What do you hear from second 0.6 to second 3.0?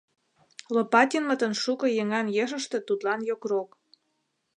Лопатинмытын шуко еҥан ешыште